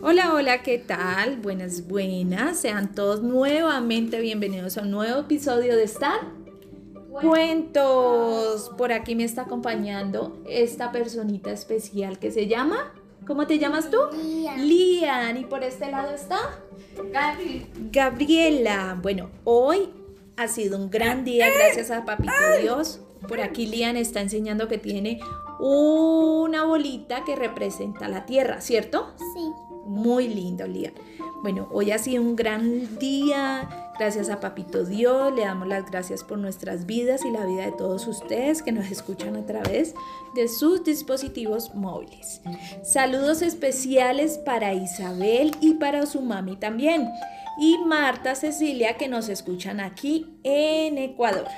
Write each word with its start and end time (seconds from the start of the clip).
Hola, 0.00 0.32
hola, 0.32 0.62
¿qué 0.62 0.78
tal? 0.78 1.38
Buenas, 1.38 1.88
buenas. 1.88 2.60
Sean 2.60 2.94
todos 2.94 3.20
nuevamente 3.20 4.20
bienvenidos 4.20 4.78
a 4.78 4.82
un 4.82 4.92
nuevo 4.92 5.22
episodio 5.22 5.74
de 5.74 5.82
Star 5.82 6.20
Cuentos. 7.20 8.70
Por 8.78 8.92
aquí 8.92 9.16
me 9.16 9.24
está 9.24 9.42
acompañando 9.42 10.40
esta 10.48 10.92
personita 10.92 11.50
especial 11.50 12.20
que 12.20 12.30
se 12.30 12.46
llama. 12.46 12.94
¿Cómo 13.26 13.48
te 13.48 13.58
llamas 13.58 13.90
tú? 13.90 13.98
Lian. 14.16 14.68
Lian. 14.68 15.36
Y 15.36 15.44
por 15.46 15.64
este 15.64 15.90
lado 15.90 16.14
está. 16.14 16.38
Gabriela. 17.90 18.96
Bueno, 19.02 19.30
hoy 19.42 19.90
ha 20.36 20.46
sido 20.46 20.78
un 20.78 20.90
gran 20.90 21.24
día 21.24 21.48
gracias 21.52 21.90
a 21.90 22.04
Papito 22.04 22.32
Dios. 22.62 23.00
Por 23.26 23.40
aquí 23.40 23.66
Lian 23.66 23.96
está 23.96 24.20
enseñando 24.20 24.68
que 24.68 24.78
tiene 24.78 25.20
una 25.58 26.64
bolita 26.64 27.24
que 27.24 27.34
representa 27.34 28.08
la 28.08 28.26
tierra, 28.26 28.60
¿cierto? 28.60 29.14
Sí. 29.34 29.52
Muy 29.86 30.28
lindo, 30.28 30.66
Lian. 30.66 30.92
Bueno, 31.42 31.68
hoy 31.72 31.92
ha 31.92 31.98
sido 31.98 32.22
un 32.22 32.36
gran 32.36 32.98
día. 32.98 33.68
Gracias 33.98 34.28
a 34.28 34.40
Papito 34.40 34.84
Dios. 34.84 35.32
Le 35.34 35.42
damos 35.42 35.66
las 35.68 35.90
gracias 35.90 36.22
por 36.24 36.38
nuestras 36.38 36.84
vidas 36.84 37.24
y 37.24 37.30
la 37.30 37.46
vida 37.46 37.64
de 37.64 37.72
todos 37.72 38.06
ustedes 38.06 38.62
que 38.62 38.72
nos 38.72 38.90
escuchan 38.90 39.36
a 39.36 39.46
través 39.46 39.94
de 40.34 40.48
sus 40.48 40.84
dispositivos 40.84 41.74
móviles. 41.74 42.42
Saludos 42.82 43.40
especiales 43.42 44.38
para 44.38 44.74
Isabel 44.74 45.52
y 45.60 45.74
para 45.74 46.06
su 46.06 46.20
mami 46.22 46.56
también. 46.56 47.08
Y 47.60 47.78
Marta 47.78 48.34
Cecilia 48.34 48.96
que 48.96 49.08
nos 49.08 49.28
escuchan 49.28 49.80
aquí 49.80 50.38
en 50.42 50.98
Ecuador. 50.98 51.48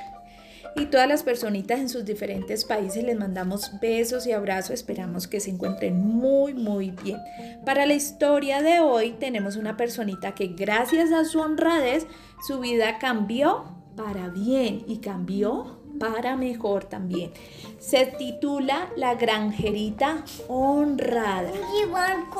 Y 0.77 0.87
todas 0.87 1.09
las 1.09 1.23
personitas 1.23 1.81
en 1.81 1.89
sus 1.89 2.05
diferentes 2.05 2.65
países 2.65 3.03
les 3.05 3.19
mandamos 3.19 3.81
besos 3.81 4.27
y 4.27 4.33
abrazos. 4.33 4.71
Esperamos 4.71 5.27
que 5.27 5.41
se 5.41 5.51
encuentren 5.51 5.99
muy, 6.01 6.55
muy 6.55 6.91
bien. 6.91 7.19
Para 7.65 7.87
la 7.87 7.95
historia 7.95 8.63
de 8.63 8.81
hoy 8.81 9.13
tenemos 9.13 9.57
una 9.57 9.77
personita 9.77 10.35
que 10.35 10.49
gracias 10.49 11.13
a 11.13 11.25
su 11.25 11.41
honradez 11.41 12.07
su 12.47 12.61
vida 12.61 12.99
cambió 12.99 13.65
para 13.97 14.29
bien 14.29 14.85
y 14.87 14.99
cambió 14.99 15.81
para 15.99 16.37
mejor 16.37 16.85
también. 16.85 17.33
Se 17.79 18.07
titula 18.07 18.91
La 18.97 19.15
granjerita 19.15 20.25
honrada. 20.49 21.51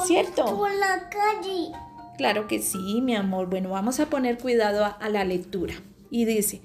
¿Cierto? 0.07 0.45
por 0.57 0.73
la 0.75 1.11
calle. 1.11 1.73
Claro 2.17 2.47
que 2.49 2.61
sí, 2.61 3.01
mi 3.03 3.15
amor. 3.15 3.49
Bueno, 3.49 3.71
vamos 3.71 4.01
a 4.01 4.07
poner 4.07 4.39
cuidado 4.39 4.85
a, 4.85 4.89
a 4.89 5.09
la 5.09 5.25
lectura. 5.25 5.75
Y 6.11 6.25
dice, 6.25 6.63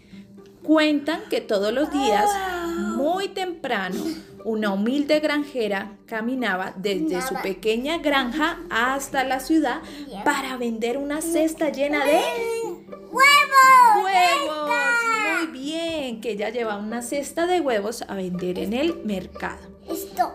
cuentan 0.66 1.22
que 1.30 1.42
todos 1.42 1.72
los 1.72 1.92
días, 1.92 2.30
muy 2.96 3.30
temprano, 3.30 4.04
una 4.44 4.72
humilde 4.72 5.20
granjera 5.20 5.98
caminaba 6.06 6.74
desde 6.76 7.22
su 7.22 7.36
pequeña 7.42 7.98
granja 7.98 8.60
hasta 8.70 9.24
la 9.24 9.40
ciudad 9.40 9.82
para 10.24 10.58
vender 10.58 10.98
una 10.98 11.22
cesta 11.22 11.70
llena 11.70 12.06
de 12.06 12.22
¡Huevos! 13.12 14.04
huevos. 14.04 14.70
Muy 15.38 15.60
bien, 15.60 16.22
que 16.22 16.32
ella 16.32 16.50
lleva 16.50 16.78
una 16.78 17.02
cesta 17.02 17.48
de 17.48 17.62
huevos 17.62 18.04
a 18.08 18.16
vender 18.16 18.60
en 18.60 18.74
el 18.74 19.04
mercado. 19.04 19.62
Esto, 19.90 20.34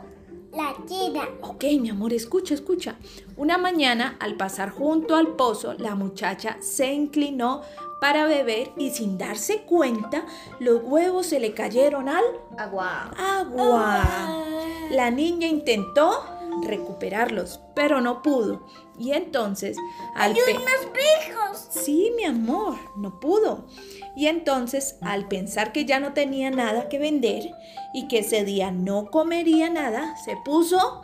la 0.52 0.74
llena. 0.88 1.28
Ok, 1.42 1.64
mi 1.80 1.90
amor, 1.90 2.12
escucha, 2.12 2.54
escucha. 2.54 2.96
Una 3.36 3.58
mañana, 3.58 4.16
al 4.18 4.36
pasar 4.36 4.70
junto 4.70 5.14
al 5.16 5.36
pozo, 5.36 5.74
la 5.74 5.94
muchacha 5.94 6.56
se 6.60 6.92
inclinó 6.92 7.62
para 8.00 8.26
beber 8.26 8.72
y 8.76 8.90
sin 8.90 9.18
darse 9.18 9.62
cuenta, 9.62 10.24
los 10.58 10.80
huevos 10.82 11.26
se 11.26 11.38
le 11.40 11.52
cayeron 11.54 12.08
al 12.08 12.24
Agua. 12.58 13.10
agua. 13.18 14.44
La 14.90 15.10
niña 15.10 15.46
intentó 15.46 16.24
recuperarlos, 16.62 17.60
pero 17.74 18.00
no 18.00 18.22
pudo. 18.22 18.66
Y 18.98 19.12
entonces, 19.12 19.76
al 20.14 20.34
pe- 20.34 20.40
¡Unos! 20.56 21.66
Sí, 21.70 22.12
mi 22.16 22.24
amor, 22.24 22.76
no 22.96 23.18
pudo. 23.20 23.66
Y 24.16 24.26
entonces, 24.26 24.96
al 25.00 25.28
pensar 25.28 25.72
que 25.72 25.84
ya 25.84 26.00
no 26.00 26.12
tenía 26.12 26.50
nada 26.50 26.88
que 26.88 26.98
vender 26.98 27.50
y 27.94 28.08
que 28.08 28.18
ese 28.18 28.44
día 28.44 28.70
no 28.72 29.06
comería 29.10 29.70
nada, 29.70 30.16
se 30.16 30.36
puso 30.36 31.02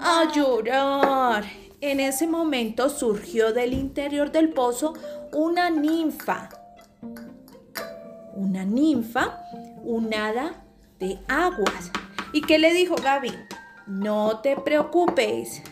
a 0.00 0.32
llorar. 0.34 1.44
En 1.82 1.98
ese 1.98 2.26
momento 2.26 2.90
surgió 2.90 3.54
del 3.54 3.72
interior 3.72 4.30
del 4.30 4.50
pozo 4.50 4.94
una 5.32 5.70
ninfa. 5.70 6.50
Una 8.34 8.64
ninfa, 8.64 9.40
un 9.82 10.12
hada 10.12 10.62
de 10.98 11.18
aguas. 11.28 11.90
¿Y 12.34 12.42
qué 12.42 12.58
le 12.58 12.74
dijo 12.74 12.96
Gaby? 12.96 13.32
No 13.86 14.40
te 14.40 14.56
preocupes, 14.56 15.62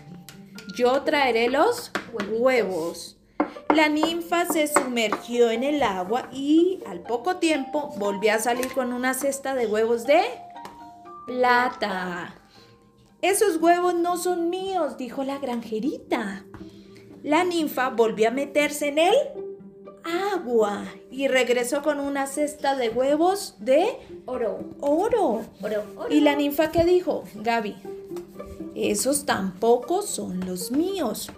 yo 0.77 1.03
traeré 1.03 1.51
los 1.51 1.93
huevos. 2.31 3.19
La 3.75 3.91
ninfa 3.91 4.47
se 4.47 4.67
sumergió 4.67 5.51
en 5.51 5.63
el 5.63 5.83
agua 5.83 6.29
y 6.33 6.83
al 6.87 7.01
poco 7.01 7.37
tiempo 7.37 7.93
volvió 7.99 8.35
a 8.35 8.39
salir 8.39 8.73
con 8.73 8.95
una 8.95 9.13
cesta 9.13 9.55
de 9.55 9.67
huevos 9.67 10.05
de 10.05 10.23
plata. 11.27 12.38
Esos 13.21 13.57
huevos 13.57 13.95
no 13.95 14.17
son 14.17 14.49
míos, 14.49 14.97
dijo 14.97 15.25
la 15.25 15.39
granjerita. 15.39 16.45
La 17.23 17.45
ninfa 17.45 17.91
volvió 17.91 18.29
a 18.29 18.33
meterse 18.33 18.89
en 18.89 18.99
el 18.99 19.15
agua 20.33 20.85
y 21.11 21.29
regresó 21.29 21.83
con 21.83 22.01
una 22.01 22.27
cesta 22.27 22.77
de 22.77 22.91
huevos 22.91 23.57
de 23.59 23.89
Oro. 24.27 24.61
oro. 24.81 25.43
Oro. 25.61 25.85
Oro. 25.97 26.09
¿Y 26.11 26.21
la 26.21 26.37
ninfa 26.37 26.71
qué 26.71 26.85
dijo? 26.85 27.25
Gaby, 27.35 27.77
esos 28.75 29.27
tampoco 29.27 30.03
son 30.03 30.47
los 30.47 30.71
míos. 30.71 31.31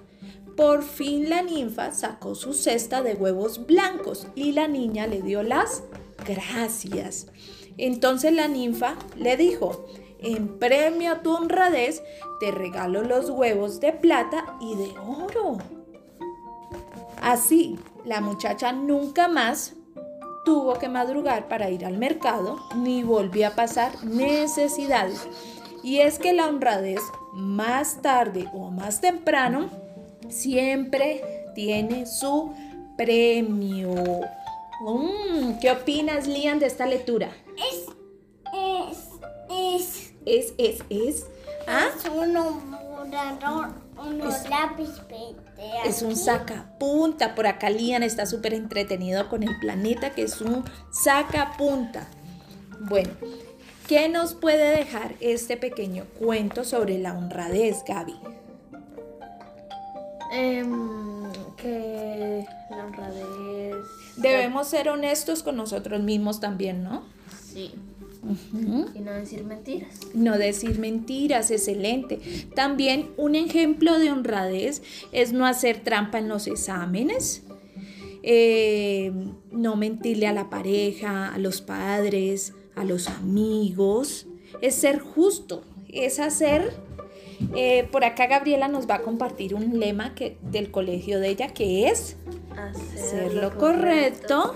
Por 0.56 0.82
fin 0.82 1.30
la 1.30 1.40
ninfa 1.40 1.92
sacó 1.92 2.34
su 2.34 2.52
cesta 2.52 3.02
de 3.02 3.14
huevos 3.14 3.66
blancos 3.66 4.26
y 4.34 4.52
la 4.52 4.68
niña 4.68 5.06
le 5.06 5.22
dio 5.22 5.42
las 5.42 5.82
gracias. 6.26 7.28
Entonces 7.78 8.34
la 8.34 8.46
ninfa 8.46 8.96
le 9.16 9.38
dijo, 9.38 9.86
en 10.22 10.58
premio 10.58 11.12
a 11.12 11.22
tu 11.22 11.34
honradez, 11.34 12.02
te 12.40 12.50
regalo 12.50 13.02
los 13.02 13.30
huevos 13.30 13.80
de 13.80 13.92
plata 13.92 14.56
y 14.60 14.74
de 14.74 14.90
oro. 14.98 15.58
Así, 17.20 17.78
la 18.04 18.20
muchacha 18.20 18.72
nunca 18.72 19.28
más 19.28 19.74
tuvo 20.44 20.74
que 20.74 20.88
madrugar 20.88 21.48
para 21.48 21.70
ir 21.70 21.84
al 21.84 21.98
mercado 21.98 22.58
ni 22.76 23.02
volvió 23.02 23.48
a 23.48 23.50
pasar 23.50 24.04
necesidades. 24.04 25.28
Y 25.82 25.98
es 26.00 26.18
que 26.18 26.32
la 26.32 26.46
honradez, 26.46 27.00
más 27.32 28.02
tarde 28.02 28.48
o 28.52 28.70
más 28.70 29.00
temprano, 29.00 29.68
siempre 30.28 31.22
tiene 31.54 32.06
su 32.06 32.52
premio. 32.96 33.94
Mm, 34.80 35.58
¿Qué 35.60 35.70
opinas, 35.70 36.26
Lian, 36.26 36.58
de 36.58 36.66
esta 36.66 36.86
lectura? 36.86 37.30
Es, 37.56 37.86
es, 40.38 40.54
Es, 40.58 40.80
es, 40.80 40.84
es. 40.88 41.26
¿Ah? 41.66 41.88
es 41.96 42.10
uno 42.10 42.60
borrador, 43.00 43.68
unos 43.96 44.48
lápiz 44.48 44.88
de 45.08 45.88
Es 45.88 46.02
un 46.02 46.16
sacapunta. 46.16 47.34
Por 47.34 47.46
acá 47.46 47.70
Lian 47.70 48.02
está 48.02 48.26
súper 48.26 48.54
entretenido 48.54 49.28
con 49.28 49.42
el 49.42 49.58
planeta, 49.58 50.10
que 50.10 50.22
es 50.22 50.40
un 50.40 50.64
sacapunta. 50.90 52.06
Bueno, 52.80 53.10
¿qué 53.86 54.08
nos 54.08 54.34
puede 54.34 54.76
dejar 54.76 55.14
este 55.20 55.56
pequeño 55.56 56.06
cuento 56.18 56.64
sobre 56.64 56.98
la 56.98 57.16
honradez, 57.16 57.84
Gaby? 57.86 58.16
Em, 60.32 61.30
que 61.56 62.46
la 62.70 62.84
honradez. 62.86 63.76
Debemos 64.16 64.68
ser 64.68 64.88
honestos 64.88 65.42
con 65.42 65.56
nosotros 65.56 66.00
mismos 66.00 66.40
también, 66.40 66.84
¿no? 66.84 67.02
Sí. 67.52 67.74
Y 68.94 69.00
no 69.00 69.12
decir 69.12 69.44
mentiras. 69.44 70.00
No 70.14 70.36
decir 70.36 70.78
mentiras, 70.78 71.50
excelente. 71.50 72.18
También 72.54 73.10
un 73.16 73.34
ejemplo 73.34 73.98
de 73.98 74.10
honradez 74.10 74.82
es 75.12 75.32
no 75.32 75.46
hacer 75.46 75.82
trampa 75.82 76.18
en 76.18 76.28
los 76.28 76.46
exámenes, 76.46 77.42
eh, 78.22 79.12
no 79.50 79.76
mentirle 79.76 80.26
a 80.26 80.32
la 80.32 80.50
pareja, 80.50 81.32
a 81.32 81.38
los 81.38 81.62
padres, 81.62 82.52
a 82.76 82.84
los 82.84 83.08
amigos. 83.08 84.26
Es 84.60 84.74
ser 84.74 84.98
justo, 84.98 85.62
es 85.88 86.20
hacer... 86.20 86.74
eh, 87.56 87.88
por 87.90 88.04
acá 88.04 88.26
Gabriela 88.26 88.68
nos 88.68 88.86
va 88.86 88.96
a 88.96 89.02
compartir 89.02 89.54
un 89.54 89.80
lema 89.80 90.14
que, 90.14 90.36
del 90.42 90.70
colegio 90.70 91.20
de 91.20 91.30
ella 91.30 91.48
que 91.48 91.88
es 91.88 92.16
Hacer 92.54 93.34
lo 93.34 93.56
correcto. 93.56 94.54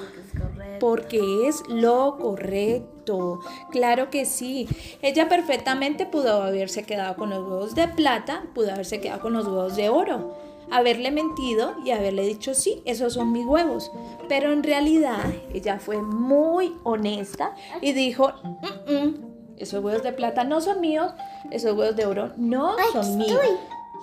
Porque 0.85 1.49
es 1.49 1.63
lo 1.67 2.19
correcto. 2.19 3.41
Claro 3.71 4.11
que 4.11 4.27
sí. 4.27 4.69
Ella 5.01 5.31
perfectamente 5.31 6.05
pudo 6.05 6.43
haberse 6.43 6.83
quedado 6.83 7.17
con 7.17 7.31
los 7.31 7.39
huevos 7.39 7.75
de 7.75 7.89
plata, 7.89 8.43
pudo 8.55 8.71
haberse 8.71 9.01
quedado 9.01 9.23
con 9.23 9.33
los 9.33 9.47
huevos 9.47 9.77
de 9.77 9.89
oro, 9.89 10.37
haberle 10.71 11.11
mentido 11.11 11.73
y 11.87 11.93
haberle 11.93 12.27
dicho 12.27 12.53
sí, 12.53 12.83
esos 12.85 13.15
son 13.15 13.33
mis 13.33 13.47
huevos. 13.47 13.91
Pero 14.29 14.53
en 14.53 14.63
realidad 14.63 15.25
ella 15.55 15.79
fue 15.79 16.03
muy 16.03 16.75
honesta 16.83 17.55
y 17.81 17.95
dijo, 17.95 18.35
"Mm, 18.43 18.93
mm, 18.93 19.15
esos 19.57 19.83
huevos 19.83 20.03
de 20.03 20.13
plata 20.13 20.45
no 20.45 20.61
son 20.61 20.83
míos, 20.83 21.13
esos 21.51 21.73
huevos 21.73 21.97
de 21.97 22.05
oro 22.05 22.33
no 22.37 22.77
son 22.93 23.17
míos. 23.17 23.41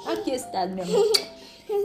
Aquí 0.07 0.31
estás, 0.31 0.67
mi 0.71 0.81
amor. 0.81 0.95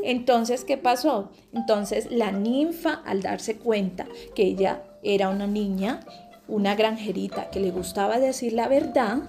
Entonces, 0.04 0.64
¿qué 0.64 0.76
pasó? 0.76 1.30
Entonces, 1.52 2.10
la 2.10 2.32
ninfa, 2.32 3.02
al 3.04 3.22
darse 3.22 3.56
cuenta 3.58 4.06
que 4.34 4.44
ella 4.44 4.82
era 5.02 5.28
una 5.28 5.46
niña, 5.46 6.00
una 6.48 6.74
granjerita 6.74 7.50
que 7.50 7.60
le 7.60 7.70
gustaba 7.70 8.18
decir 8.18 8.52
la 8.52 8.68
verdad 8.68 9.22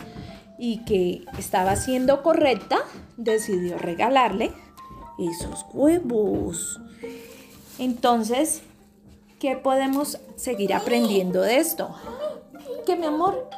y 0.58 0.84
que 0.86 1.24
estaba 1.38 1.76
siendo 1.76 2.24
correcta, 2.24 2.80
decidió 3.18 3.78
regalarle 3.78 4.52
esos 5.20 5.66
huevos. 5.74 6.80
Entonces, 7.80 8.62
¿qué 9.40 9.56
podemos 9.56 10.20
seguir 10.36 10.74
aprendiendo 10.74 11.42
de 11.42 11.58
esto? 11.58 11.96
Que 12.86 12.96
mi 12.96 13.06
amor, 13.06 13.50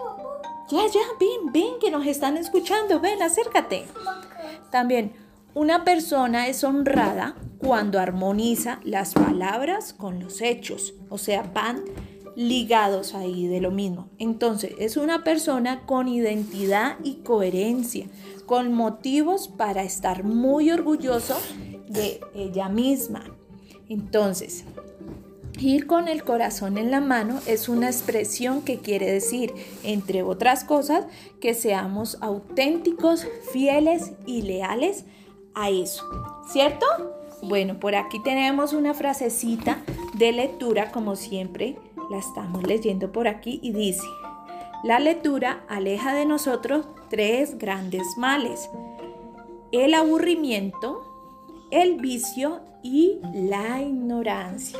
ya, 0.69 0.79
ya, 0.87 1.01
ven, 1.19 1.51
ven, 1.51 1.79
que 1.79 1.91
nos 1.91 2.05
están 2.05 2.37
escuchando, 2.37 2.99
ven, 2.99 3.21
acércate. 3.21 3.85
También, 4.71 5.13
una 5.53 5.83
persona 5.83 6.47
es 6.47 6.63
honrada 6.63 7.35
cuando 7.57 7.99
armoniza 7.99 8.79
las 8.83 9.13
palabras 9.13 9.93
con 9.93 10.19
los 10.19 10.41
hechos, 10.41 10.93
o 11.09 11.17
sea, 11.17 11.43
van 11.53 11.83
ligados 12.35 13.15
ahí 13.15 13.47
de 13.47 13.59
lo 13.59 13.71
mismo. 13.71 14.09
Entonces, 14.17 14.73
es 14.79 14.95
una 14.95 15.23
persona 15.23 15.85
con 15.85 16.07
identidad 16.07 16.97
y 17.03 17.15
coherencia, 17.15 18.05
con 18.45 18.73
motivos 18.73 19.47
para 19.47 19.83
estar 19.83 20.23
muy 20.23 20.71
orgulloso 20.71 21.37
de 21.87 22.21
ella 22.33 22.69
misma. 22.69 23.25
Entonces, 23.89 24.63
Ir 25.59 25.87
con 25.87 26.07
el 26.07 26.23
corazón 26.23 26.77
en 26.77 26.89
la 26.89 27.01
mano 27.01 27.41
es 27.45 27.67
una 27.67 27.87
expresión 27.87 28.61
que 28.61 28.77
quiere 28.77 29.11
decir, 29.11 29.53
entre 29.83 30.23
otras 30.23 30.63
cosas, 30.63 31.05
que 31.41 31.53
seamos 31.53 32.17
auténticos, 32.21 33.27
fieles 33.51 34.13
y 34.25 34.43
leales 34.43 35.03
a 35.55 35.69
eso. 35.69 36.03
¿Cierto? 36.47 36.85
Bueno, 37.41 37.79
por 37.79 37.95
aquí 37.95 38.21
tenemos 38.21 38.73
una 38.73 38.93
frasecita 38.93 39.79
de 40.15 40.31
lectura, 40.31 40.91
como 40.91 41.15
siempre, 41.15 41.77
la 42.09 42.17
estamos 42.17 42.63
leyendo 42.63 43.11
por 43.11 43.27
aquí 43.27 43.59
y 43.63 43.71
dice, 43.71 44.07
la 44.83 44.99
lectura 44.99 45.63
aleja 45.67 46.13
de 46.13 46.25
nosotros 46.25 46.85
tres 47.09 47.57
grandes 47.57 48.17
males. 48.17 48.69
El 49.71 49.93
aburrimiento, 49.93 51.01
el 51.71 51.95
vicio 51.95 52.61
y 52.81 53.19
la 53.33 53.81
ignorancia. 53.81 54.79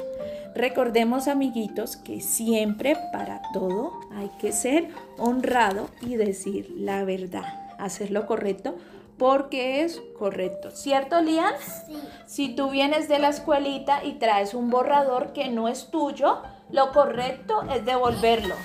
Recordemos, 0.56 1.28
amiguitos, 1.28 1.96
que 1.96 2.22
siempre 2.22 2.98
para 3.14 3.42
todo 3.54 4.00
hay 4.12 4.30
que 4.40 4.52
ser 4.52 4.90
honrado 5.18 5.90
y 6.02 6.16
decir 6.16 6.74
la 6.76 7.04
verdad, 7.04 7.76
hacer 7.78 8.12
lo 8.12 8.26
correcto 8.26 8.76
porque 9.20 9.84
es 9.84 10.02
correcto. 10.18 10.72
¿Cierto, 10.72 11.22
Lian? 11.22 11.54
Sí. 11.86 12.02
Si 12.26 12.56
tú 12.56 12.70
vienes 12.72 13.08
de 13.08 13.20
la 13.20 13.28
escuelita 13.30 14.04
y 14.04 14.14
traes 14.14 14.54
un 14.56 14.70
borrador 14.72 15.34
que 15.34 15.50
no 15.50 15.68
es 15.68 15.92
tuyo, 15.92 16.42
lo 16.72 16.92
correcto 16.92 17.62
es 17.72 17.86
devolverlo. 17.86 18.56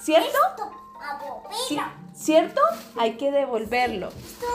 ¿Cierto? 0.00 0.28
Esto. 0.28 0.70
Sí. 1.68 1.78
¿Cierto? 2.14 2.60
Hay 2.98 3.16
que 3.16 3.30
devolverlo. 3.30 4.08
Esto, 4.08 4.46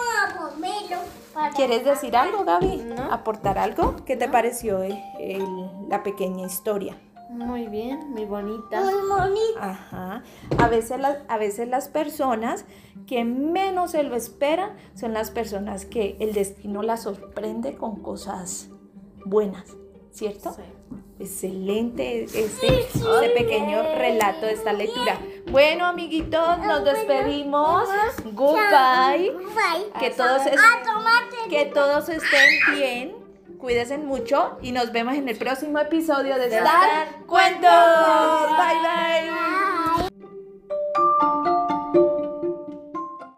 para- 1.33 1.51
¿Quieres 1.53 1.83
decir 1.85 2.15
algo, 2.15 2.43
Gaby? 2.43 2.77
No. 2.77 3.11
¿Aportar 3.11 3.57
algo? 3.57 3.95
¿Qué 4.05 4.15
te 4.17 4.27
pareció 4.27 4.81
el- 4.83 5.87
la 5.89 6.03
pequeña 6.03 6.45
historia? 6.45 6.97
Muy 7.31 7.67
bien, 7.67 8.11
muy 8.11 8.25
bonita. 8.25 8.81
Muy 8.81 9.09
bonito. 9.09 9.59
Ajá. 9.59 10.21
A 10.57 10.67
veces, 10.67 10.99
las, 10.99 11.17
a 11.29 11.37
veces 11.37 11.67
las 11.69 11.87
personas 11.87 12.65
que 13.07 13.23
menos 13.23 13.91
se 13.91 14.03
lo 14.03 14.15
esperan 14.15 14.75
son 14.95 15.13
las 15.13 15.31
personas 15.31 15.85
que 15.85 16.17
el 16.19 16.33
destino 16.33 16.83
las 16.83 17.03
sorprende 17.03 17.75
con 17.75 18.01
cosas 18.01 18.69
buenas, 19.25 19.75
¿cierto? 20.11 20.53
Sí. 20.53 20.61
Excelente 21.19 22.23
este, 22.23 22.79
este 22.79 23.29
pequeño 23.37 23.83
relato 23.95 24.47
de 24.47 24.53
esta 24.53 24.73
lectura. 24.73 25.19
Bueno, 25.51 25.85
amiguitos, 25.85 26.57
nos 26.59 26.83
despedimos. 26.83 27.87
Goodbye. 28.33 29.31
Bye. 29.31 29.99
Que 29.99 30.09
todos, 30.09 30.41
que 31.49 31.65
todos 31.65 32.09
estén 32.09 32.49
bien. 32.75 33.20
Cuídense 33.57 33.97
mucho 33.97 34.57
y 34.61 34.71
nos 34.71 34.91
vemos 34.91 35.15
en 35.15 35.29
el 35.29 35.37
próximo 35.37 35.79
episodio 35.79 36.37
de 36.37 36.47
Star 36.47 37.25
Cuentos. 37.27 37.69
Bye 38.57 38.79
bye. 38.81 39.50